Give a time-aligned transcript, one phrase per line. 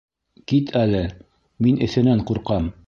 [0.51, 1.03] —Кит әле,
[1.67, 2.77] мин эҫенән ҡурҡам.